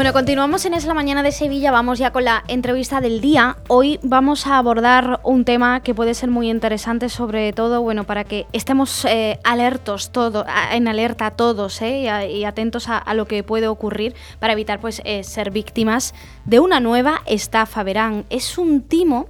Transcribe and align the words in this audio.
Bueno, 0.00 0.14
continuamos 0.14 0.64
en 0.64 0.72
Es 0.72 0.86
la 0.86 0.94
Mañana 0.94 1.22
de 1.22 1.30
Sevilla, 1.30 1.70
vamos 1.70 1.98
ya 1.98 2.10
con 2.10 2.24
la 2.24 2.42
entrevista 2.48 3.02
del 3.02 3.20
día. 3.20 3.58
Hoy 3.68 4.00
vamos 4.02 4.46
a 4.46 4.56
abordar 4.56 5.20
un 5.24 5.44
tema 5.44 5.82
que 5.82 5.94
puede 5.94 6.14
ser 6.14 6.30
muy 6.30 6.48
interesante, 6.48 7.10
sobre 7.10 7.52
todo, 7.52 7.82
bueno, 7.82 8.04
para 8.04 8.24
que 8.24 8.46
estemos 8.54 9.04
eh, 9.04 9.38
alertos 9.44 10.10
todo, 10.10 10.46
en 10.72 10.88
alerta 10.88 11.32
todos 11.32 11.82
eh, 11.82 12.30
y, 12.30 12.44
atentos 12.44 12.88
a, 12.88 13.12
lo 13.12 13.26
que 13.26 13.42
puede 13.42 13.68
ocurrir 13.68 14.14
para 14.38 14.54
evitar 14.54 14.80
pues 14.80 15.02
eh, 15.04 15.22
ser 15.22 15.50
víctimas 15.50 16.14
de 16.46 16.60
una 16.60 16.80
nueva 16.80 17.20
estafa. 17.26 17.82
Verán, 17.82 18.24
es 18.30 18.56
un 18.56 18.80
timo 18.80 19.28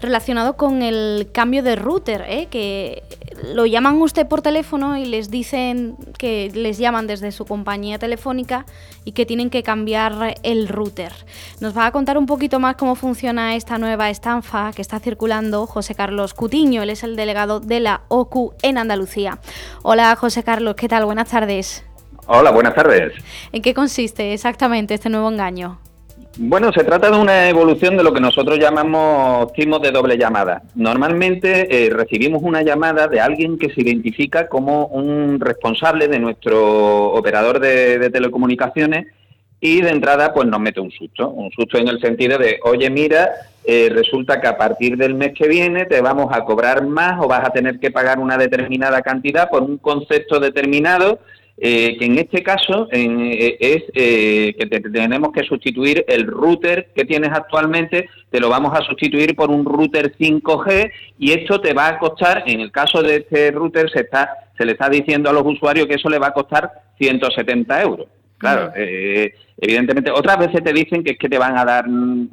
relacionado 0.00 0.56
con 0.56 0.82
el 0.82 1.28
cambio 1.32 1.62
de 1.62 1.76
router, 1.76 2.24
¿eh? 2.28 2.48
que 2.50 3.02
lo 3.54 3.66
llaman 3.66 4.00
usted 4.00 4.26
por 4.26 4.42
teléfono 4.42 4.96
y 4.96 5.04
les 5.04 5.30
dicen 5.30 5.96
que 6.18 6.50
les 6.54 6.78
llaman 6.78 7.06
desde 7.06 7.32
su 7.32 7.44
compañía 7.46 7.98
telefónica 7.98 8.66
y 9.04 9.12
que 9.12 9.26
tienen 9.26 9.50
que 9.50 9.62
cambiar 9.62 10.36
el 10.42 10.68
router. 10.68 11.12
Nos 11.60 11.76
va 11.76 11.86
a 11.86 11.92
contar 11.92 12.18
un 12.18 12.26
poquito 12.26 12.58
más 12.58 12.76
cómo 12.76 12.94
funciona 12.94 13.54
esta 13.56 13.78
nueva 13.78 14.10
estanfa 14.10 14.72
que 14.72 14.82
está 14.82 15.00
circulando 15.00 15.66
José 15.66 15.94
Carlos 15.94 16.34
Cutiño, 16.34 16.82
él 16.82 16.90
es 16.90 17.02
el 17.02 17.16
delegado 17.16 17.60
de 17.60 17.80
la 17.80 18.02
OCU 18.08 18.54
en 18.62 18.78
Andalucía. 18.78 19.38
Hola 19.82 20.14
José 20.16 20.42
Carlos, 20.42 20.74
¿qué 20.76 20.88
tal? 20.88 21.04
Buenas 21.04 21.28
tardes. 21.28 21.84
Hola, 22.26 22.50
buenas 22.52 22.74
tardes. 22.74 23.12
¿En 23.50 23.62
qué 23.62 23.74
consiste 23.74 24.32
exactamente 24.32 24.94
este 24.94 25.08
nuevo 25.08 25.28
engaño? 25.28 25.80
Bueno, 26.38 26.72
se 26.72 26.84
trata 26.84 27.10
de 27.10 27.18
una 27.18 27.48
evolución 27.48 27.96
de 27.96 28.02
lo 28.02 28.12
que 28.12 28.20
nosotros 28.20 28.58
llamamos 28.58 29.52
timos 29.52 29.82
de 29.82 29.90
doble 29.90 30.16
llamada. 30.16 30.62
Normalmente 30.74 31.86
eh, 31.86 31.90
recibimos 31.90 32.42
una 32.42 32.62
llamada 32.62 33.08
de 33.08 33.20
alguien 33.20 33.58
que 33.58 33.70
se 33.70 33.82
identifica 33.82 34.48
como 34.48 34.86
un 34.86 35.38
responsable 35.40 36.08
de 36.08 36.18
nuestro 36.18 37.12
operador 37.12 37.60
de, 37.60 38.10
telecomunicaciones 38.10 39.08
y 39.60 39.82
de 39.82 39.90
entrada 39.90 40.32
pues 40.32 40.48
nos 40.48 40.60
mete 40.60 40.80
un 40.80 40.90
susto, 40.90 41.28
un 41.28 41.50
susto 41.50 41.76
en 41.76 41.88
el 41.88 42.00
sentido 42.00 42.38
de, 42.38 42.58
oye 42.64 42.88
mira, 42.88 43.30
eh, 43.64 43.90
resulta 43.92 44.40
que 44.40 44.46
a 44.46 44.56
partir 44.56 44.96
del 44.96 45.14
mes 45.14 45.34
que 45.34 45.46
viene 45.46 45.84
te 45.84 46.00
vamos 46.00 46.28
a 46.32 46.44
cobrar 46.44 46.86
más 46.86 47.20
o 47.22 47.28
vas 47.28 47.44
a 47.44 47.52
tener 47.52 47.78
que 47.78 47.90
pagar 47.90 48.18
una 48.18 48.38
determinada 48.38 49.02
cantidad 49.02 49.50
por 49.50 49.62
un 49.62 49.76
concepto 49.76 50.40
determinado 50.40 51.18
eh, 51.62 51.98
que 51.98 52.06
en 52.06 52.18
este 52.18 52.42
caso 52.42 52.88
eh, 52.90 53.58
es 53.60 53.84
eh, 53.94 54.54
que 54.58 54.66
tenemos 54.66 55.30
que 55.30 55.42
sustituir 55.42 56.06
el 56.08 56.26
router 56.26 56.90
que 56.94 57.04
tienes 57.04 57.30
actualmente, 57.32 58.08
te 58.30 58.40
lo 58.40 58.48
vamos 58.48 58.72
a 58.72 58.82
sustituir 58.82 59.36
por 59.36 59.50
un 59.50 59.66
router 59.66 60.16
5G 60.16 60.90
y 61.18 61.32
esto 61.32 61.60
te 61.60 61.74
va 61.74 61.88
a 61.88 61.98
costar, 61.98 62.44
en 62.46 62.60
el 62.60 62.72
caso 62.72 63.02
de 63.02 63.16
este 63.16 63.50
router 63.50 63.90
se, 63.90 64.00
está, 64.00 64.30
se 64.56 64.64
le 64.64 64.72
está 64.72 64.88
diciendo 64.88 65.28
a 65.28 65.34
los 65.34 65.44
usuarios 65.44 65.86
que 65.86 65.96
eso 65.96 66.08
le 66.08 66.18
va 66.18 66.28
a 66.28 66.32
costar 66.32 66.70
170 66.98 67.82
euros. 67.82 68.06
Claro, 68.40 68.72
eh, 68.74 69.34
evidentemente, 69.58 70.10
otras 70.10 70.38
veces 70.38 70.64
te 70.64 70.72
dicen 70.72 71.04
que 71.04 71.10
es 71.10 71.18
que 71.18 71.28
te 71.28 71.36
van 71.36 71.58
a 71.58 71.64
dar 71.66 71.84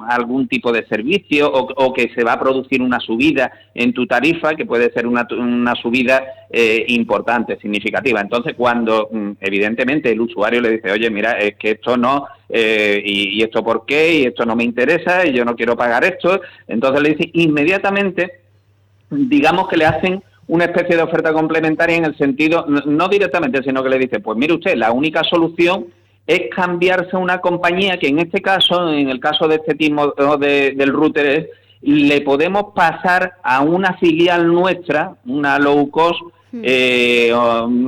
algún 0.08 0.48
tipo 0.48 0.72
de 0.72 0.86
servicio 0.86 1.52
o, 1.52 1.92
que 1.92 2.08
se 2.14 2.24
va 2.24 2.32
a 2.32 2.40
producir 2.40 2.80
una 2.80 2.98
subida 2.98 3.52
en 3.74 3.92
tu 3.92 4.06
tarifa, 4.06 4.54
que 4.54 4.64
puede 4.64 4.90
ser 4.90 5.06
una, 5.06 5.28
una 5.32 5.74
subida 5.74 6.24
eh, 6.48 6.82
importante, 6.88 7.58
significativa. 7.60 8.22
Entonces, 8.22 8.54
cuando 8.56 9.10
mm, 9.12 9.32
evidentemente 9.38 10.10
el 10.10 10.22
usuario 10.22 10.62
le 10.62 10.70
dice, 10.70 10.90
oye, 10.90 11.10
mira, 11.10 11.32
es 11.32 11.56
que 11.56 11.72
esto 11.72 11.98
no, 11.98 12.26
eh, 12.48 13.02
y, 13.04 13.38
y, 13.38 13.42
esto 13.42 13.62
por 13.62 13.84
qué, 13.84 14.14
y 14.14 14.24
esto 14.24 14.46
no 14.46 14.56
me 14.56 14.64
interesa, 14.64 15.26
y 15.26 15.34
yo 15.34 15.44
no 15.44 15.56
quiero 15.56 15.76
pagar 15.76 16.04
esto, 16.06 16.40
entonces 16.66 17.02
le 17.02 17.08
dice 17.10 17.30
inmediatamente, 17.34 18.40
digamos 19.10 19.68
que 19.68 19.76
le 19.76 19.84
hacen 19.84 20.22
una 20.46 20.64
especie 20.64 20.96
de 20.96 21.02
oferta 21.02 21.34
complementaria 21.34 21.96
en 21.96 22.06
el 22.06 22.16
sentido, 22.16 22.64
no 22.66 23.08
directamente, 23.08 23.62
sino 23.62 23.82
que 23.82 23.90
le 23.90 23.98
dice, 23.98 24.20
pues 24.20 24.38
mire 24.38 24.54
usted, 24.54 24.74
la 24.74 24.90
única 24.90 25.22
solución 25.22 25.88
es 26.28 26.42
cambiarse 26.54 27.16
a 27.16 27.18
una 27.18 27.40
compañía 27.40 27.98
que 27.98 28.08
en 28.08 28.18
este 28.18 28.42
caso, 28.42 28.92
en 28.92 29.08
el 29.08 29.18
caso 29.18 29.48
de 29.48 29.56
este 29.56 29.74
tipo 29.74 30.12
de, 30.36 30.74
del 30.76 30.92
router, 30.92 31.26
es, 31.26 31.46
le 31.80 32.20
podemos 32.20 32.74
pasar 32.74 33.32
a 33.42 33.62
una 33.62 33.94
filial 33.94 34.46
nuestra, 34.46 35.14
una 35.24 35.58
low 35.58 35.90
cost, 35.90 36.20
hmm. 36.52 36.60
eh, 36.62 37.32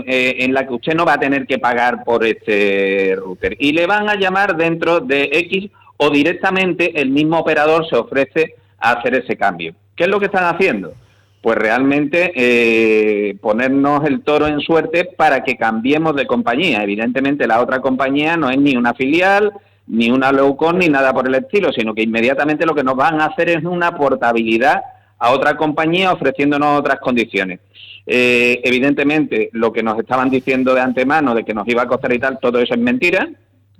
eh, 0.07 0.37
en 0.39 0.55
la 0.55 0.67
que 0.67 0.73
usted 0.73 0.95
no 0.95 1.05
va 1.05 1.15
a 1.15 1.21
tener 1.21 1.47
que 1.47 1.59
pagar 1.59 2.03
por 2.03 2.25
este 2.25 3.15
router. 3.15 3.57
Y 3.61 3.73
le 3.73 3.87
van 3.87 4.09
a 4.09 4.15
llamar 4.15 4.57
dentro 4.57 5.01
de 5.01 5.29
X 5.33 5.71
o 5.99 6.09
directamente 6.09 6.99
el 6.99 7.11
mismo 7.11 7.41
operador 7.41 7.87
se 7.91 7.97
ofrece 7.97 8.55
a 8.79 8.93
hacer 8.93 9.17
ese 9.17 9.37
cambio. 9.37 9.75
¿Qué 9.95 10.05
es 10.05 10.09
lo 10.09 10.19
que 10.19 10.27
están 10.27 10.55
haciendo? 10.55 10.95
Pues 11.41 11.57
realmente 11.57 12.33
eh, 12.35 13.37
ponernos 13.41 14.05
el 14.05 14.23
toro 14.23 14.47
en 14.47 14.61
suerte 14.61 15.05
para 15.05 15.43
que 15.43 15.57
cambiemos 15.57 16.15
de 16.15 16.27
compañía. 16.27 16.83
Evidentemente 16.83 17.47
la 17.47 17.61
otra 17.61 17.81
compañía 17.81 18.37
no 18.37 18.51
es 18.51 18.59
ni 18.59 18.77
una 18.77 18.93
filial, 18.93 19.53
ni 19.87 20.11
una 20.11 20.33
low 20.33 20.57
cost, 20.57 20.77
ni 20.77 20.89
nada 20.89 21.15
por 21.15 21.27
el 21.27 21.35
estilo, 21.35 21.73
sino 21.73 21.95
que 21.95 22.03
inmediatamente 22.03 22.67
lo 22.67 22.75
que 22.75 22.85
nos 22.85 22.95
van 22.95 23.21
a 23.21 23.27
hacer 23.27 23.49
es 23.49 23.65
una 23.65 23.97
portabilidad 23.97 24.83
a 25.19 25.31
otra 25.31 25.57
compañía 25.57 26.13
ofreciéndonos 26.13 26.79
otras 26.79 27.01
condiciones. 27.01 27.61
Eh, 28.07 28.61
evidentemente, 28.65 29.51
lo 29.53 29.73
que 29.73 29.83
nos 29.83 29.99
estaban 29.99 30.31
diciendo 30.31 30.75
de 30.75 30.81
antemano 30.81 31.35
de 31.35 31.45
que 31.45 31.55
nos 31.55 31.67
iba 31.69 31.83
a 31.83 31.87
costar 31.87 32.13
y 32.13 32.19
tal, 32.19 32.39
todo 32.39 32.59
eso 32.59 32.75
es 32.75 32.81
mentira, 32.81 33.29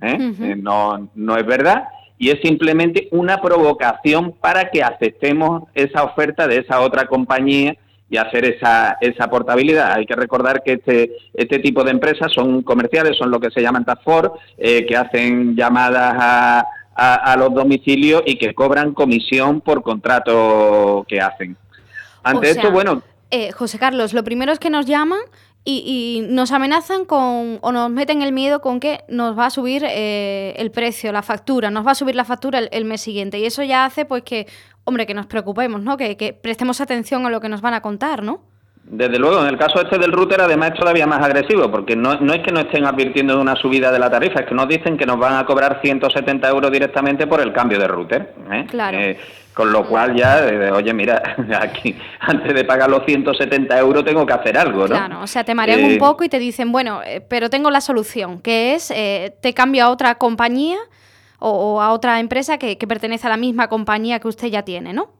¿eh? 0.01 0.55
no, 0.57 1.09
no 1.15 1.37
es 1.37 1.45
verdad 1.45 1.83
y 2.21 2.29
es 2.29 2.39
simplemente 2.43 3.07
una 3.09 3.41
provocación 3.41 4.33
para 4.33 4.69
que 4.69 4.83
aceptemos 4.83 5.63
esa 5.73 6.03
oferta 6.03 6.47
de 6.47 6.59
esa 6.59 6.81
otra 6.81 7.07
compañía 7.07 7.75
y 8.11 8.17
hacer 8.17 8.45
esa, 8.45 8.95
esa 9.01 9.27
portabilidad. 9.27 9.93
Hay 9.93 10.05
que 10.05 10.15
recordar 10.15 10.61
que 10.63 10.73
este, 10.73 11.13
este 11.33 11.57
tipo 11.57 11.83
de 11.83 11.89
empresas 11.89 12.31
son 12.31 12.61
comerciales, 12.61 13.17
son 13.17 13.31
lo 13.31 13.39
que 13.39 13.49
se 13.49 13.63
llaman 13.63 13.85
task 13.85 14.03
force, 14.03 14.29
eh, 14.59 14.85
que 14.85 14.95
hacen 14.95 15.55
llamadas 15.55 16.13
a, 16.15 16.65
a, 16.93 17.35
los 17.37 17.55
domicilios 17.55 18.21
y 18.27 18.37
que 18.37 18.53
cobran 18.53 18.93
comisión 18.93 19.59
por 19.59 19.81
contrato 19.81 21.03
que 21.07 21.19
hacen. 21.19 21.57
Ante 22.21 22.51
esto, 22.51 22.69
bueno... 22.69 23.01
Eh, 23.31 23.51
José 23.51 23.79
Carlos, 23.79 24.13
lo 24.13 24.23
primero 24.23 24.51
es 24.51 24.59
que 24.59 24.69
nos 24.69 24.85
llaman 24.85 25.21
y, 25.63 26.25
nos 26.29 26.51
amenazan 26.51 27.05
con, 27.05 27.59
o 27.61 27.71
nos 27.71 27.89
meten 27.91 28.21
el 28.21 28.31
miedo 28.31 28.61
con 28.61 28.79
que 28.79 29.03
nos 29.07 29.37
va 29.37 29.45
a 29.45 29.49
subir 29.49 29.83
eh, 29.87 30.53
el 30.57 30.71
precio, 30.71 31.11
la 31.11 31.21
factura, 31.21 31.69
nos 31.69 31.85
va 31.85 31.91
a 31.91 31.95
subir 31.95 32.15
la 32.15 32.25
factura 32.25 32.59
el, 32.59 32.85
mes 32.85 33.01
siguiente. 33.01 33.37
Y 33.39 33.45
eso 33.45 33.61
ya 33.63 33.85
hace 33.85 34.05
pues 34.05 34.23
que, 34.23 34.47
hombre, 34.85 35.05
que 35.05 35.13
nos 35.13 35.27
preocupemos, 35.27 35.81
¿no? 35.81 35.97
Que, 35.97 36.17
que 36.17 36.33
prestemos 36.33 36.81
atención 36.81 37.25
a 37.25 37.29
lo 37.29 37.41
que 37.41 37.49
nos 37.49 37.61
van 37.61 37.75
a 37.75 37.81
contar, 37.81 38.23
¿no? 38.23 38.50
Desde 38.83 39.19
luego, 39.19 39.41
en 39.41 39.47
el 39.47 39.57
caso 39.57 39.79
este 39.79 39.97
del 39.99 40.11
router 40.11 40.41
además 40.41 40.71
es 40.71 40.79
todavía 40.79 41.05
más 41.05 41.23
agresivo, 41.23 41.69
porque 41.69 41.95
no, 41.95 42.19
no, 42.19 42.33
es 42.33 42.41
que 42.41 42.51
no 42.51 42.59
estén 42.59 42.85
advirtiendo 42.85 43.35
de 43.35 43.41
una 43.41 43.55
subida 43.55 43.91
de 43.91 43.99
la 43.99 44.09
tarifa, 44.09 44.41
es 44.41 44.45
que 44.47 44.55
nos 44.55 44.67
dicen 44.67 44.97
que 44.97 45.05
nos 45.05 45.17
van 45.17 45.35
a 45.35 45.45
cobrar 45.45 45.79
170 45.81 46.49
euros 46.49 46.71
directamente 46.71 47.27
por 47.27 47.41
el 47.41 47.53
cambio 47.53 47.79
de 47.79 47.87
router. 47.87 48.33
¿eh? 48.51 48.65
Claro. 48.67 48.97
Eh, 48.97 49.17
con 49.53 49.71
lo 49.71 49.85
cual 49.85 50.15
ya, 50.15 50.47
eh, 50.47 50.71
oye, 50.71 50.93
mira, 50.93 51.21
aquí 51.61 51.95
antes 52.19 52.53
de 52.53 52.65
pagar 52.65 52.89
los 52.89 53.05
170 53.05 53.77
euros 53.77 54.03
tengo 54.03 54.25
que 54.25 54.33
hacer 54.33 54.57
algo, 54.57 54.81
¿no? 54.81 54.95
Claro, 54.95 55.21
o 55.21 55.27
sea, 55.27 55.43
te 55.43 55.53
marean 55.53 55.83
un 55.83 55.97
poco 55.97 56.23
y 56.23 56.29
te 56.29 56.39
dicen, 56.39 56.71
bueno, 56.71 57.01
pero 57.29 57.49
tengo 57.49 57.69
la 57.69 57.81
solución, 57.81 58.41
que 58.41 58.73
es, 58.73 58.87
te 58.87 59.53
cambio 59.53 59.85
a 59.85 59.89
otra 59.89 60.15
compañía 60.15 60.77
o, 61.39 61.81
a 61.81 61.91
otra 61.93 62.19
empresa 62.19 62.57
que, 62.57 62.77
que 62.77 62.87
pertenece 62.87 63.27
a 63.27 63.29
la 63.29 63.37
misma 63.37 63.67
compañía 63.67 64.19
que 64.19 64.27
usted 64.27 64.47
ya 64.47 64.63
tiene, 64.63 64.91
¿no? 64.91 65.11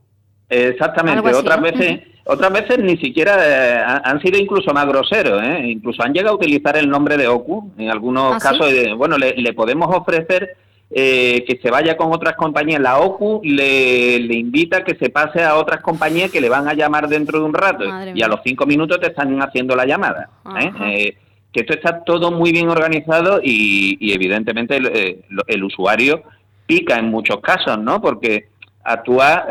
Exactamente, 0.49 1.33
otras 1.33 1.61
veces... 1.61 2.10
Otras 2.25 2.53
veces 2.53 2.77
ni 2.79 2.97
siquiera 2.97 3.37
eh, 3.41 3.83
han 4.03 4.21
sido 4.21 4.37
incluso 4.37 4.73
más 4.73 4.85
groseros, 4.85 5.41
¿eh? 5.43 5.63
incluso 5.65 6.03
han 6.03 6.13
llegado 6.13 6.35
a 6.35 6.37
utilizar 6.37 6.77
el 6.77 6.87
nombre 6.87 7.17
de 7.17 7.27
OCU 7.27 7.71
en 7.77 7.89
algunos 7.89 8.35
¿Ah, 8.35 8.39
casos. 8.39 8.71
bueno, 8.95 9.17
le, 9.17 9.53
podemos 9.53 9.93
ofrecer 9.95 10.55
eh, 10.91 11.43
que 11.47 11.59
se 11.61 11.71
vaya 11.71 11.97
con 11.97 12.13
otras 12.13 12.35
compañías. 12.35 12.79
La 12.79 12.99
OCU 12.99 13.41
le, 13.43 14.19
le, 14.19 14.35
invita 14.35 14.83
que 14.83 14.95
se 14.95 15.09
pase 15.09 15.41
a 15.41 15.55
otras 15.55 15.81
compañías 15.81 16.29
que 16.29 16.41
le 16.41 16.49
van 16.49 16.67
a 16.67 16.75
llamar 16.75 17.07
dentro 17.07 17.39
de 17.39 17.45
un 17.45 17.53
rato 17.53 17.85
y 18.13 18.21
a 18.21 18.27
los 18.27 18.41
cinco 18.43 18.67
minutos 18.67 18.99
te 18.99 19.07
están 19.07 19.41
haciendo 19.41 19.75
la 19.75 19.85
llamada. 19.85 20.29
¿eh? 20.59 21.15
que 21.51 21.59
esto 21.61 21.73
está 21.73 22.05
todo 22.05 22.31
muy 22.31 22.53
bien 22.53 22.69
organizado 22.69 23.41
y, 23.43 23.97
y 23.99 24.13
evidentemente 24.13 24.77
el, 24.77 25.21
el, 25.47 25.63
usuario 25.65 26.23
pica 26.65 26.97
en 26.97 27.09
muchos 27.09 27.41
casos, 27.41 27.77
¿no? 27.77 28.01
Porque 28.01 28.47
actúa, 28.85 29.47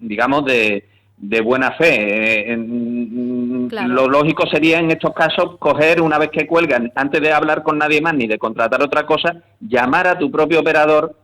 digamos, 0.00 0.44
de 0.46 0.82
de 1.16 1.40
buena 1.40 1.72
fe. 1.72 2.52
Eh, 2.52 2.56
lo 2.56 4.08
lógico 4.08 4.46
sería 4.46 4.78
en 4.78 4.90
estos 4.90 5.14
casos 5.14 5.56
coger 5.58 6.00
una 6.00 6.18
vez 6.18 6.30
que 6.30 6.46
cuelgan, 6.46 6.92
antes 6.94 7.20
de 7.20 7.32
hablar 7.32 7.62
con 7.62 7.78
nadie 7.78 8.00
más 8.00 8.14
ni 8.14 8.26
de 8.26 8.38
contratar 8.38 8.82
otra 8.82 9.06
cosa, 9.06 9.42
llamar 9.60 10.06
a 10.06 10.18
tu 10.18 10.30
propio 10.30 10.60
operador, 10.60 11.16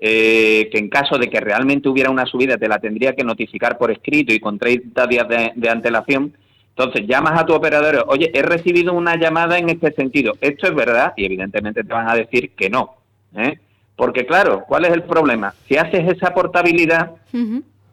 eh, 0.00 0.68
que 0.72 0.78
en 0.78 0.88
caso 0.88 1.18
de 1.18 1.28
que 1.28 1.40
realmente 1.40 1.88
hubiera 1.88 2.10
una 2.10 2.26
subida 2.26 2.56
te 2.56 2.68
la 2.68 2.80
tendría 2.80 3.14
que 3.14 3.24
notificar 3.24 3.78
por 3.78 3.90
escrito 3.90 4.32
y 4.32 4.40
con 4.40 4.58
30 4.58 5.06
días 5.06 5.26
de, 5.28 5.68
antelación. 5.68 6.36
Entonces 6.70 7.06
llamas 7.06 7.38
a 7.38 7.44
tu 7.44 7.52
operador, 7.52 8.04
oye, 8.08 8.30
he 8.32 8.42
recibido 8.42 8.94
una 8.94 9.16
llamada 9.16 9.58
en 9.58 9.68
este 9.68 9.92
sentido, 9.92 10.32
esto 10.40 10.66
es 10.66 10.74
verdad 10.74 11.12
y 11.16 11.26
evidentemente 11.26 11.84
te 11.84 11.92
van 11.92 12.08
a 12.08 12.14
decir 12.14 12.52
que 12.56 12.70
no. 12.70 12.94
¿eh? 13.36 13.58
Porque 13.94 14.24
claro, 14.24 14.64
¿cuál 14.66 14.86
es 14.86 14.92
el 14.92 15.02
problema? 15.02 15.54
Si 15.68 15.76
haces 15.76 16.10
esa 16.10 16.32
portabilidad, 16.32 17.10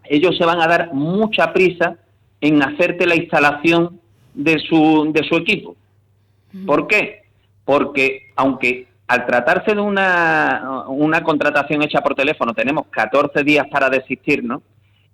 ellos 0.09 0.37
se 0.37 0.45
van 0.45 0.61
a 0.61 0.67
dar 0.67 0.93
mucha 0.93 1.53
prisa 1.53 1.95
en 2.41 2.61
hacerte 2.61 3.05
la 3.05 3.15
instalación 3.15 3.99
de 4.33 4.59
su, 4.59 5.11
de 5.13 5.23
su 5.23 5.35
equipo. 5.35 5.75
¿Por 6.65 6.87
qué? 6.87 7.23
Porque 7.63 8.31
aunque 8.35 8.87
al 9.07 9.25
tratarse 9.25 9.75
de 9.75 9.81
una, 9.81 10.85
una 10.87 11.23
contratación 11.23 11.81
hecha 11.83 12.01
por 12.01 12.15
teléfono, 12.15 12.53
tenemos 12.53 12.87
14 12.89 13.43
días 13.43 13.67
para 13.69 13.89
desistirnos, 13.89 14.61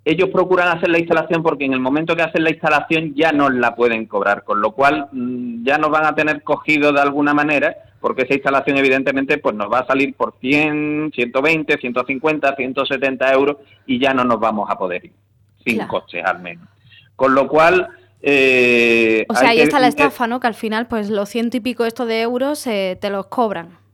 ellos 0.05 0.29
procuran 0.29 0.77
hacer 0.77 0.89
la 0.89 0.99
instalación 0.99 1.41
porque 1.41 1.65
en 1.65 1.73
el 1.73 1.79
momento 1.79 2.15
que 2.15 2.21
hacen 2.21 2.43
la 2.43 2.51
instalación 2.51 3.15
ya 3.15 3.31
no 3.31 3.49
la 3.49 3.75
pueden 3.75 4.05
cobrar, 4.05 4.43
con 4.43 4.61
lo 4.61 4.71
cual 4.71 5.09
mm, 5.11 5.65
ya 5.65 5.79
nos 5.79 5.89
van 5.89 6.05
a 6.05 6.13
tener 6.13 6.43
cogido 6.43 6.93
de 6.93 7.01
alguna 7.01 7.33
manera, 7.33 7.75
porque 7.99 8.21
esa 8.21 8.35
instalación 8.35 8.77
evidentemente 8.77 9.39
pues 9.39 9.55
nos 9.55 9.71
va 9.71 9.79
a 9.79 9.87
salir 9.87 10.13
por 10.13 10.35
100, 10.39 11.11
120, 11.13 11.77
150, 11.79 12.55
170 12.55 13.33
euros 13.33 13.57
y 13.87 13.99
ya 13.99 14.13
no 14.13 14.23
nos 14.23 14.39
vamos 14.39 14.69
a 14.69 14.77
poder 14.77 15.05
ir, 15.05 15.13
sin 15.65 15.79
coches 15.87 16.23
al 16.23 16.39
menos. 16.39 16.67
Con 17.15 17.33
lo 17.33 17.47
cual... 17.47 17.87
Eh, 18.21 19.25
o 19.27 19.35
sea, 19.35 19.49
ahí 19.49 19.59
está 19.59 19.79
la 19.79 19.87
estafa, 19.87 20.27
¿no? 20.27 20.39
Que 20.39 20.47
al 20.47 20.55
final 20.55 20.87
pues 20.87 21.09
los 21.09 21.29
ciento 21.29 21.57
y 21.57 21.59
pico 21.61 21.85
estos 21.85 22.07
de 22.07 22.21
euros 22.21 22.65
eh, 22.67 22.97
te 23.01 23.09
los 23.09 23.25
cobran. 23.27 23.84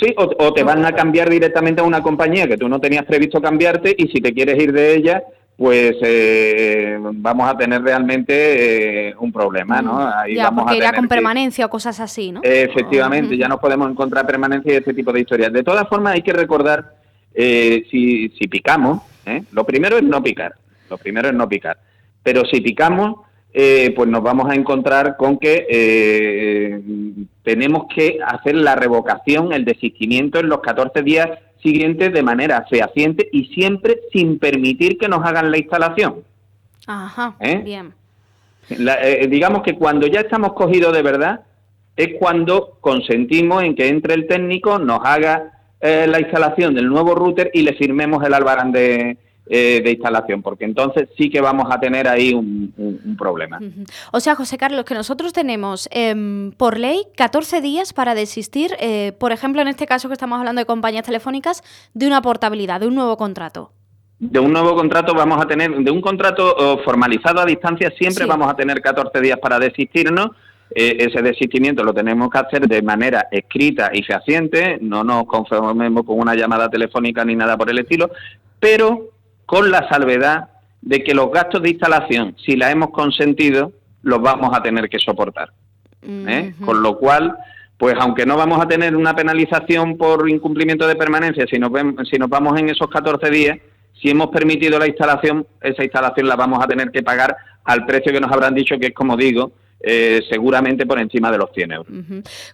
Sí, 0.00 0.14
o, 0.16 0.52
te 0.52 0.62
van 0.62 0.84
a 0.84 0.92
cambiar 0.92 1.28
directamente 1.28 1.80
a 1.80 1.84
una 1.84 2.02
compañía 2.02 2.46
que 2.46 2.56
tú 2.56 2.68
no 2.68 2.80
tenías 2.80 3.04
previsto 3.04 3.40
cambiarte 3.40 3.94
y 3.96 4.08
si 4.08 4.20
te 4.20 4.32
quieres 4.32 4.62
ir 4.62 4.72
de 4.72 4.94
ella, 4.94 5.22
pues 5.56 5.96
eh, 6.02 6.98
vamos 7.00 7.48
a 7.48 7.56
tener 7.56 7.82
realmente 7.82 9.08
eh, 9.08 9.14
un 9.18 9.32
problema, 9.32 9.80
¿no? 9.82 9.94
Mm, 9.94 10.12
Ahí 10.16 10.34
ya, 10.34 10.50
porque 10.50 10.76
irá 10.76 10.92
con 10.92 11.08
permanencia 11.08 11.66
o 11.66 11.70
cosas 11.70 11.98
así, 12.00 12.32
¿no? 12.32 12.40
efectivamente, 12.42 13.36
ya 13.36 13.48
no 13.48 13.58
podemos 13.58 13.90
encontrar 13.90 14.26
permanencia 14.26 14.72
y 14.72 14.76
este 14.76 14.94
tipo 14.94 15.12
de 15.12 15.20
historias. 15.20 15.52
De 15.52 15.62
todas 15.62 15.88
formas, 15.88 16.14
hay 16.14 16.22
que 16.22 16.32
recordar, 16.32 16.94
eh, 17.34 17.86
si, 17.90 18.30
si 18.30 18.48
picamos, 18.48 19.02
lo 19.52 19.64
primero 19.64 19.96
es 19.96 20.04
no 20.04 20.22
picar, 20.22 20.54
lo 20.88 20.98
primero 20.98 21.28
es 21.28 21.34
no 21.34 21.48
picar, 21.48 21.78
pero 22.22 22.44
si 22.44 22.60
picamos, 22.60 23.25
eh, 23.58 23.94
pues 23.96 24.06
nos 24.10 24.22
vamos 24.22 24.50
a 24.50 24.54
encontrar 24.54 25.16
con 25.16 25.38
que 25.38 25.66
eh, 25.70 26.78
tenemos 27.42 27.86
que 27.88 28.18
hacer 28.22 28.54
la 28.54 28.74
revocación, 28.74 29.50
el 29.54 29.64
desistimiento 29.64 30.38
en 30.38 30.50
los 30.50 30.60
14 30.60 31.00
días 31.00 31.26
siguientes 31.62 32.12
de 32.12 32.22
manera 32.22 32.66
fehaciente 32.68 33.30
y 33.32 33.46
siempre 33.54 34.00
sin 34.12 34.38
permitir 34.38 34.98
que 34.98 35.08
nos 35.08 35.24
hagan 35.24 35.50
la 35.50 35.56
instalación. 35.56 36.16
Ajá, 36.86 37.34
¿Eh? 37.40 37.62
bien. 37.64 37.94
digamos 39.30 39.62
que 39.62 39.74
cuando 39.74 40.06
ya 40.06 40.20
estamos 40.20 40.52
cogidos 40.52 40.92
de 40.92 41.00
verdad 41.00 41.40
es 41.96 42.10
cuando 42.18 42.76
consentimos 42.82 43.62
en 43.62 43.74
que 43.74 43.88
entre 43.88 44.12
el 44.12 44.26
técnico, 44.26 44.78
nos 44.78 45.00
haga 45.02 45.52
la 45.80 46.20
instalación 46.20 46.74
del 46.74 46.88
nuevo 46.88 47.14
router 47.14 47.50
y 47.54 47.62
le 47.62 47.72
firmemos 47.72 48.22
el 48.22 48.34
albarán 48.34 48.70
de, 48.70 49.16
eh, 49.48 49.80
de 49.82 49.92
instalación, 49.92 50.42
porque 50.42 50.64
entonces 50.64 51.08
sí 51.16 51.30
que 51.30 51.40
vamos 51.40 51.68
a 51.70 51.78
tener 51.78 52.08
ahí 52.08 52.34
un, 52.34 53.16
problema. 53.16 53.60
O 54.12 54.20
sea, 54.20 54.34
José 54.34 54.58
Carlos, 54.58 54.84
que 54.84 54.94
nosotros 54.94 55.32
tenemos 55.32 55.88
em, 55.92 56.52
por 56.52 56.78
ley 56.78 57.04
14 57.16 57.60
días 57.60 57.92
para 57.92 58.14
desistir, 58.14 58.72
eh, 58.80 59.12
por 59.18 59.32
ejemplo, 59.32 59.62
en 59.62 59.68
este 59.68 59.86
caso 59.86 60.08
que 60.08 60.14
estamos 60.14 60.38
hablando 60.38 60.60
de 60.60 60.66
compañías 60.66 61.04
telefónicas, 61.04 61.62
de 61.94 62.06
una 62.06 62.22
portabilidad, 62.22 62.80
de 62.80 62.88
un 62.88 62.94
nuevo 62.94 63.16
contrato. 63.16 63.70
De 64.18 64.38
un 64.40 64.52
nuevo 64.52 64.74
contrato 64.74 65.14
vamos 65.14 65.40
a 65.40 65.46
tener, 65.46 65.70
de 65.70 65.90
un 65.90 66.00
contrato 66.00 66.80
formalizado 66.84 67.40
a 67.40 67.44
distancia, 67.44 67.92
siempre 67.98 68.26
vamos 68.26 68.50
a 68.50 68.56
tener 68.56 68.80
14 68.80 69.20
días 69.20 69.38
para 69.38 69.58
desistirnos. 69.58 70.30
Eh, 70.74 70.96
ese 70.98 71.22
desistimiento 71.22 71.84
lo 71.84 71.94
tenemos 71.94 72.28
que 72.28 72.38
hacer 72.38 72.66
de 72.66 72.82
manera 72.82 73.28
escrita 73.30 73.90
y 73.92 74.02
fehaciente, 74.02 74.78
no 74.80 75.04
nos 75.04 75.24
conformemos 75.26 76.04
con 76.04 76.18
una 76.18 76.34
llamada 76.34 76.68
telefónica 76.68 77.24
ni 77.24 77.36
nada 77.36 77.56
por 77.56 77.70
el 77.70 77.78
estilo, 77.78 78.10
pero 78.58 79.10
con 79.46 79.70
la 79.70 79.88
salvedad 79.88 80.50
de 80.82 81.02
que 81.02 81.14
los 81.14 81.30
gastos 81.30 81.62
de 81.62 81.70
instalación, 81.70 82.36
si 82.44 82.56
la 82.56 82.70
hemos 82.70 82.90
consentido, 82.90 83.72
los 84.02 84.20
vamos 84.20 84.56
a 84.56 84.62
tener 84.62 84.88
que 84.88 84.98
soportar. 84.98 85.52
¿eh? 86.02 86.54
Con 86.64 86.82
lo 86.82 86.98
cual, 86.98 87.36
pues 87.76 87.94
aunque 87.98 88.26
no 88.26 88.36
vamos 88.36 88.60
a 88.60 88.68
tener 88.68 88.94
una 88.94 89.14
penalización 89.14 89.96
por 89.96 90.28
incumplimiento 90.28 90.86
de 90.86 90.96
permanencia, 90.96 91.46
si 91.46 91.58
nos, 91.58 91.72
si 92.08 92.18
nos 92.18 92.28
vamos 92.28 92.58
en 92.58 92.68
esos 92.68 92.88
14 92.88 93.30
días, 93.30 93.58
si 94.00 94.10
hemos 94.10 94.28
permitido 94.28 94.78
la 94.78 94.86
instalación, 94.86 95.46
esa 95.60 95.82
instalación 95.82 96.28
la 96.28 96.36
vamos 96.36 96.62
a 96.62 96.68
tener 96.68 96.90
que 96.90 97.02
pagar 97.02 97.36
al 97.64 97.86
precio 97.86 98.12
que 98.12 98.20
nos 98.20 98.30
habrán 98.30 98.54
dicho, 98.54 98.78
que 98.78 98.88
es, 98.88 98.94
como 98.94 99.16
digo, 99.16 99.52
eh, 99.80 100.22
seguramente 100.30 100.86
por 100.86 100.98
encima 100.98 101.30
de 101.30 101.38
los 101.38 101.50
100 101.52 101.72
euros. 101.72 101.92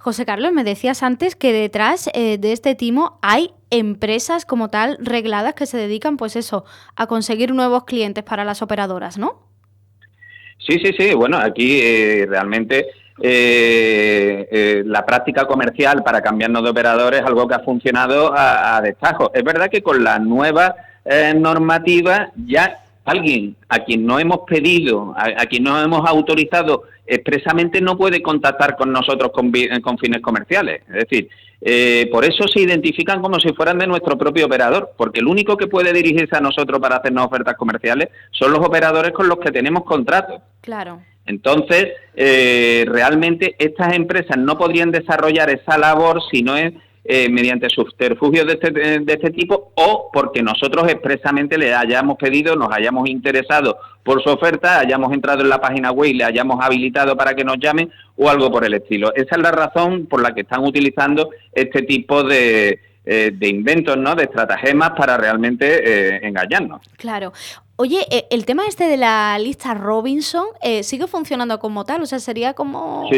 José 0.00 0.26
Carlos, 0.26 0.52
me 0.52 0.64
decías 0.64 1.04
antes 1.04 1.36
que 1.36 1.52
detrás 1.52 2.10
eh, 2.14 2.36
de 2.36 2.52
este 2.52 2.74
timo 2.74 3.20
hay 3.22 3.52
empresas 3.70 4.44
como 4.44 4.70
tal 4.70 4.98
regladas 5.00 5.54
que 5.54 5.66
se 5.66 5.78
dedican, 5.78 6.16
pues 6.16 6.34
eso, 6.34 6.64
a 6.96 7.06
conseguir 7.06 7.54
nuevos 7.54 7.84
clientes 7.84 8.24
para 8.24 8.44
las 8.44 8.60
operadoras, 8.60 9.18
¿no? 9.18 9.40
Sí, 10.58 10.80
sí, 10.80 10.92
sí. 10.98 11.14
Bueno, 11.14 11.38
aquí 11.38 11.78
eh, 11.80 12.26
realmente 12.28 12.88
la 14.84 15.06
práctica 15.06 15.46
comercial 15.46 16.02
para 16.02 16.20
cambiarnos 16.20 16.64
de 16.64 16.70
operadores 16.70 17.20
es 17.20 17.26
algo 17.26 17.46
que 17.46 17.54
ha 17.54 17.60
funcionado 17.60 18.32
a, 18.36 18.80
destajo. 18.82 19.30
Es 19.32 19.44
verdad 19.44 19.70
que 19.70 19.80
con 19.80 20.02
la 20.02 20.18
nueva 20.18 20.74
normativa 21.36 22.32
ya 22.34 22.81
alguien 23.04 23.56
a 23.68 23.80
quien 23.80 24.06
no 24.06 24.18
hemos 24.18 24.40
pedido, 24.46 25.14
a, 25.16 25.46
quien 25.46 25.64
no 25.64 25.80
hemos 25.80 26.08
autorizado 26.08 26.84
expresamente 27.06 27.80
no 27.80 27.98
puede 27.98 28.22
contactar 28.22 28.76
con 28.76 28.92
nosotros 28.92 29.32
con, 29.32 29.52
fines 29.52 30.20
comerciales. 30.22 30.82
Es 30.88 31.08
decir, 31.08 31.28
eh, 31.60 32.08
por 32.10 32.24
eso 32.24 32.46
se 32.48 32.60
identifican 32.60 33.20
como 33.20 33.38
si 33.40 33.52
fueran 33.52 33.78
de 33.78 33.86
nuestro 33.86 34.16
propio 34.16 34.46
operador, 34.46 34.92
porque 34.96 35.20
el 35.20 35.26
único 35.26 35.56
que 35.56 35.66
puede 35.66 35.92
dirigirse 35.92 36.36
a 36.36 36.40
nosotros 36.40 36.80
para 36.80 36.96
hacernos 36.96 37.26
ofertas 37.26 37.56
comerciales 37.56 38.08
son 38.30 38.52
los 38.52 38.60
operadores 38.60 39.12
con 39.12 39.28
los 39.28 39.38
que 39.38 39.50
tenemos 39.50 39.84
contratos. 39.84 40.40
Claro. 40.60 41.00
Entonces, 41.26 41.88
eh, 42.14 42.84
realmente 42.88 43.54
estas 43.58 43.94
empresas 43.94 44.36
no 44.38 44.58
podrían 44.58 44.90
desarrollar 44.90 45.50
esa 45.50 45.78
labor 45.78 46.20
si 46.30 46.42
no 46.42 46.56
es 46.56 46.72
eh, 47.04 47.28
mediante 47.28 47.68
subterfugios 47.68 48.46
de 48.46 48.52
este, 48.52 48.70
de 48.70 49.12
este 49.12 49.30
tipo 49.30 49.72
o 49.74 50.10
porque 50.12 50.42
nosotros 50.42 50.88
expresamente 50.88 51.58
le 51.58 51.74
hayamos 51.74 52.16
pedido, 52.16 52.54
nos 52.54 52.72
hayamos 52.72 53.08
interesado 53.08 53.76
por 54.04 54.22
su 54.22 54.30
oferta, 54.30 54.78
hayamos 54.78 55.12
entrado 55.12 55.42
en 55.42 55.48
la 55.48 55.60
página 55.60 55.90
web 55.90 56.10
y 56.10 56.14
le 56.14 56.24
hayamos 56.24 56.64
habilitado 56.64 57.16
para 57.16 57.34
que 57.34 57.44
nos 57.44 57.58
llamen 57.58 57.90
o 58.16 58.28
algo 58.28 58.50
por 58.50 58.64
el 58.64 58.74
estilo. 58.74 59.12
Esa 59.14 59.36
es 59.36 59.42
la 59.42 59.50
razón 59.50 60.06
por 60.06 60.22
la 60.22 60.32
que 60.34 60.42
están 60.42 60.64
utilizando 60.64 61.30
este 61.52 61.82
tipo 61.82 62.22
de, 62.22 62.80
eh, 63.04 63.32
de 63.34 63.48
inventos, 63.48 63.96
¿no? 63.96 64.14
De 64.14 64.22
estratagemas 64.22 64.90
para 64.90 65.16
realmente 65.16 65.66
eh, 65.84 66.20
engañarnos. 66.22 66.82
Claro. 66.96 67.32
Oye, 67.76 68.06
el 68.30 68.44
tema 68.44 68.66
este 68.66 68.84
de 68.84 68.96
la 68.96 69.38
lista 69.38 69.74
Robinson 69.74 70.44
sigue 70.82 71.06
funcionando 71.06 71.58
como 71.58 71.84
tal, 71.84 72.02
o 72.02 72.06
sea, 72.06 72.18
sería 72.20 72.54
como 72.54 73.08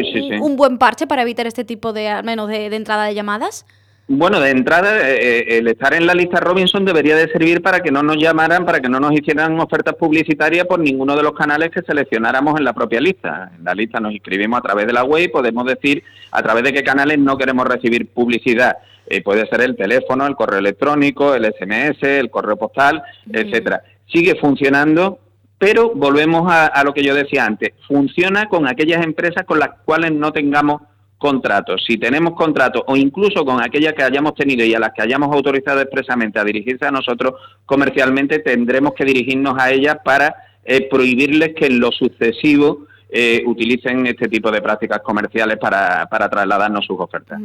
un, 0.41 0.55
buen 0.55 0.77
parche 0.77 1.07
para 1.07 1.21
evitar 1.21 1.45
este 1.45 1.63
tipo 1.65 1.93
de, 1.93 2.07
al 2.07 2.23
menos, 2.23 2.47
de 2.47 2.73
entrada 2.73 3.05
de 3.05 3.13
llamadas. 3.13 3.65
Bueno, 4.07 4.39
de 4.39 4.51
entrada, 4.51 5.09
eh, 5.09 5.17
eh, 5.17 5.57
el 5.57 5.67
estar 5.67 5.95
en 5.95 6.05
la 6.05 6.13
lista 6.13 6.39
Robinson 6.39 6.85
debería 6.85 7.15
de 7.15 7.27
servir 7.27 7.63
para 7.63 7.79
que 7.79 7.89
no 7.89 8.03
nos 8.03 8.17
llamaran, 8.17 8.63
para 8.63 8.79
que 8.79 8.87
no 8.87 8.99
nos 8.99 9.13
hicieran 9.13 9.59
ofertas 9.59 9.95
publicitarias 9.95 10.67
por 10.67 10.79
ninguno 10.79 11.15
de 11.15 11.23
los 11.23 11.33
canales 11.33 11.71
que 11.71 11.81
seleccionáramos 11.81 12.59
en 12.59 12.65
la 12.65 12.73
propia 12.73 13.01
lista. 13.01 13.51
En 13.57 13.63
la 13.63 13.73
lista 13.73 13.99
nos 13.99 14.13
inscribimos 14.13 14.59
a 14.59 14.61
través 14.61 14.85
de 14.85 14.93
la 14.93 15.03
web 15.03 15.23
y 15.23 15.27
podemos 15.29 15.65
decir 15.65 16.03
a 16.29 16.43
través 16.43 16.63
de 16.63 16.73
qué 16.73 16.83
canales 16.83 17.17
no 17.17 17.35
queremos 17.35 17.65
recibir 17.65 18.07
publicidad. 18.07 18.77
Eh, 19.07 19.23
puede 19.23 19.47
ser 19.47 19.61
el 19.61 19.75
teléfono, 19.75 20.27
el 20.27 20.35
correo 20.35 20.59
electrónico, 20.59 21.33
el 21.33 21.45
SMS, 21.45 22.03
el 22.03 22.29
correo 22.29 22.57
postal, 22.57 23.01
etcétera. 23.31 23.81
Sigue 24.07 24.35
funcionando, 24.35 25.19
pero 25.57 25.91
volvemos 25.95 26.51
a 26.51 26.83
lo 26.83 26.93
que 26.93 27.03
yo 27.03 27.15
decía 27.15 27.45
antes. 27.45 27.71
Funciona 27.87 28.47
con 28.49 28.67
aquellas 28.67 29.03
empresas 29.03 29.45
con 29.45 29.59
las 29.59 29.69
cuales 29.83 30.11
no 30.11 30.31
tengamos 30.31 30.81
contratos, 31.17 31.83
si 31.87 31.97
tenemos 31.97 32.35
contratos 32.35 32.83
o 32.87 32.95
incluso 32.95 33.45
con 33.45 33.61
aquellas 33.61 33.93
que 33.93 34.03
hayamos 34.03 34.35
tenido 34.35 34.65
y 34.65 34.73
a 34.73 34.79
las 34.79 34.91
que 34.91 35.01
hayamos 35.01 35.33
autorizado 35.33 35.81
expresamente 35.81 36.39
a 36.39 36.43
dirigirse 36.43 36.85
a 36.85 36.91
nosotros 36.91 37.33
comercialmente, 37.65 38.39
tendremos 38.39 38.93
que 38.93 39.05
dirigirnos 39.05 39.55
a 39.57 39.71
ellas 39.71 39.97
para 40.03 40.35
eh, 40.63 40.87
prohibirles 40.89 41.53
que 41.55 41.67
en 41.67 41.79
lo 41.79 41.91
sucesivo 41.91 42.85
eh, 43.17 43.43
utilicen 43.45 44.05
este 44.07 44.27
tipo 44.27 44.51
de 44.51 44.61
prácticas 44.61 44.99
comerciales 44.99 45.57
para, 45.57 46.05
para 46.07 46.27
trasladarnos 46.27 46.85
sus 46.85 46.99
ofertas. 46.99 47.39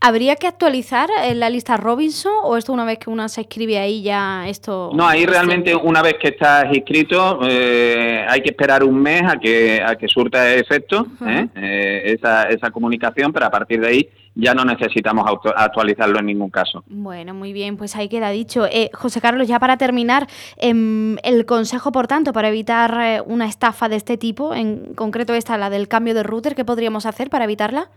¿Habría 0.00 0.36
que 0.36 0.46
actualizar 0.46 1.10
eh, 1.24 1.34
la 1.34 1.50
lista 1.50 1.76
Robinson 1.76 2.32
o 2.42 2.56
esto 2.56 2.72
una 2.72 2.86
vez 2.86 2.98
que 2.98 3.10
una 3.10 3.28
se 3.28 3.42
inscribe 3.42 3.76
ahí 3.76 4.02
ya 4.02 4.48
esto? 4.48 4.90
No, 4.94 5.06
ahí 5.06 5.26
realmente 5.26 5.76
una 5.76 6.00
vez 6.00 6.14
que 6.14 6.28
estás 6.28 6.74
inscrito 6.74 7.40
eh, 7.42 8.24
hay 8.26 8.40
que 8.40 8.48
esperar 8.48 8.82
un 8.82 8.98
mes 8.98 9.24
a 9.24 9.36
que, 9.36 9.82
a 9.84 9.94
que 9.96 10.08
surta 10.08 10.54
efecto 10.54 11.06
esa, 11.54 12.44
esa 12.44 12.70
comunicación, 12.70 13.30
pero 13.30 13.44
a 13.44 13.50
partir 13.50 13.82
de 13.82 13.88
ahí 13.88 14.08
ya 14.38 14.54
no 14.54 14.64
necesitamos 14.64 15.26
actualizarlo 15.56 16.20
en 16.20 16.26
ningún 16.26 16.48
caso. 16.48 16.84
Bueno, 16.86 17.34
muy 17.34 17.52
bien, 17.52 17.76
pues 17.76 17.96
ahí 17.96 18.08
queda 18.08 18.30
dicho. 18.30 18.66
Eh, 18.66 18.88
José 18.94 19.20
Carlos, 19.20 19.48
ya 19.48 19.58
para 19.58 19.76
terminar, 19.76 20.28
em, 20.56 21.16
el 21.24 21.44
consejo, 21.44 21.90
por 21.90 22.06
tanto, 22.06 22.32
para 22.32 22.48
evitar 22.48 22.96
eh, 23.00 23.20
una 23.20 23.46
estafa 23.46 23.88
de 23.88 23.96
este 23.96 24.16
tipo, 24.16 24.54
en 24.54 24.94
concreto 24.94 25.34
esta, 25.34 25.58
la 25.58 25.70
del 25.70 25.88
cambio 25.88 26.14
de 26.14 26.22
router, 26.22 26.54
¿qué 26.54 26.64
podríamos 26.64 27.04
hacer 27.04 27.30
para 27.30 27.46
evitarla? 27.46 27.90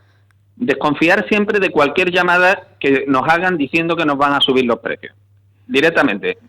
Desconfiar 0.55 1.27
siempre 1.29 1.59
de 1.59 1.69
cualquier 1.69 2.11
llamada 2.11 2.69
que 2.79 3.05
nos 3.07 3.27
hagan 3.29 3.55
diciendo 3.55 3.95
que 3.95 4.05
nos 4.05 4.17
van 4.17 4.33
a 4.33 4.41
subir 4.41 4.65
los 4.65 4.79
precios. 4.79 5.13
Directamente, 5.67 6.39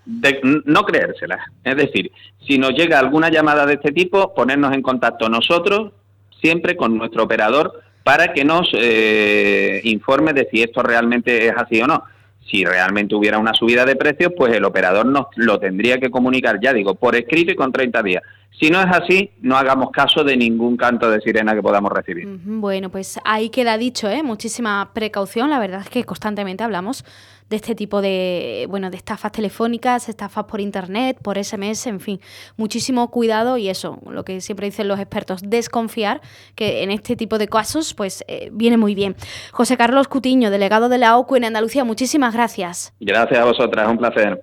no 0.64 0.84
creérselas. 0.84 1.40
Es 1.62 1.76
decir, 1.76 2.10
si 2.46 2.56
nos 2.56 2.70
llega 2.70 2.98
alguna 2.98 3.28
llamada 3.28 3.66
de 3.66 3.74
este 3.74 3.92
tipo, 3.92 4.34
ponernos 4.34 4.72
en 4.72 4.80
contacto 4.80 5.28
nosotros, 5.28 5.92
siempre 6.40 6.76
con 6.76 6.96
nuestro 6.96 7.24
operador 7.24 7.82
para 8.02 8.32
que 8.32 8.44
nos 8.44 8.70
eh, 8.74 9.80
informe 9.84 10.32
de 10.32 10.48
si 10.50 10.62
esto 10.62 10.82
realmente 10.82 11.46
es 11.46 11.54
así 11.56 11.80
o 11.80 11.86
no. 11.86 12.02
Si 12.50 12.64
realmente 12.64 13.14
hubiera 13.14 13.38
una 13.38 13.54
subida 13.54 13.84
de 13.84 13.96
precios, 13.96 14.32
pues 14.36 14.52
el 14.54 14.64
operador 14.64 15.06
nos 15.06 15.26
lo 15.36 15.58
tendría 15.58 15.98
que 15.98 16.10
comunicar, 16.10 16.58
ya 16.60 16.72
digo, 16.72 16.94
por 16.96 17.14
escrito 17.14 17.52
y 17.52 17.56
con 17.56 17.72
30 17.72 18.02
días. 18.02 18.22
Si 18.58 18.70
no 18.70 18.80
es 18.80 18.86
así, 18.86 19.30
no 19.40 19.56
hagamos 19.56 19.90
caso 19.90 20.22
de 20.22 20.36
ningún 20.36 20.76
canto 20.76 21.10
de 21.10 21.20
sirena 21.20 21.54
que 21.54 21.62
podamos 21.62 21.90
recibir. 21.90 22.26
Bueno, 22.44 22.90
pues 22.90 23.18
ahí 23.24 23.48
queda 23.48 23.76
dicho, 23.78 24.08
¿eh? 24.08 24.22
muchísima 24.22 24.90
precaución. 24.94 25.50
La 25.50 25.58
verdad 25.58 25.80
es 25.80 25.88
que 25.88 26.04
constantemente 26.04 26.62
hablamos 26.62 27.04
de 27.52 27.56
este 27.56 27.74
tipo 27.74 28.00
de, 28.00 28.66
bueno, 28.68 28.90
de 28.90 28.96
estafas 28.96 29.30
telefónicas, 29.30 30.08
estafas 30.08 30.44
por 30.44 30.60
internet, 30.60 31.18
por 31.22 31.42
SMS, 31.42 31.86
en 31.86 32.00
fin, 32.00 32.20
muchísimo 32.56 33.10
cuidado 33.10 33.58
y 33.58 33.68
eso, 33.68 33.98
lo 34.08 34.24
que 34.24 34.40
siempre 34.40 34.66
dicen 34.66 34.88
los 34.88 34.98
expertos, 34.98 35.42
desconfiar, 35.44 36.22
que 36.54 36.82
en 36.82 36.90
este 36.90 37.14
tipo 37.14 37.36
de 37.36 37.48
casos, 37.48 37.92
pues 37.92 38.24
eh, 38.26 38.48
viene 38.52 38.78
muy 38.78 38.94
bien. 38.94 39.16
José 39.50 39.76
Carlos 39.76 40.08
Cutiño, 40.08 40.50
delegado 40.50 40.88
de 40.88 40.96
la 40.96 41.18
OCU 41.18 41.36
en 41.36 41.44
Andalucía, 41.44 41.84
muchísimas 41.84 42.32
gracias. 42.32 42.94
Gracias 43.00 43.38
a 43.38 43.44
vosotras, 43.44 43.86
un 43.88 43.98
placer. 43.98 44.42